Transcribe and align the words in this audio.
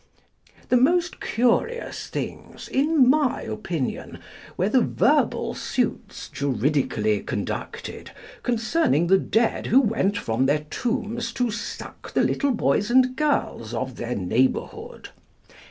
The 0.69 0.77
most 0.77 1.19
curious 1.21 2.07
things, 2.07 2.67
in 2.67 3.07
my 3.07 3.43
opinion, 3.43 4.17
were 4.57 4.67
the 4.67 4.81
verbal 4.81 5.53
suits 5.53 6.27
juridically 6.27 7.19
conducted, 7.19 8.09
concerning 8.41 9.05
the 9.05 9.19
dead 9.19 9.67
who 9.67 9.79
went 9.79 10.17
from 10.17 10.47
their 10.47 10.65
tombs 10.71 11.31
to 11.33 11.51
suck 11.51 12.13
the 12.15 12.23
little 12.23 12.49
boys 12.49 12.89
and 12.89 13.15
girls 13.15 13.75
of 13.75 13.97
their 13.97 14.15
neighborhood. 14.15 15.09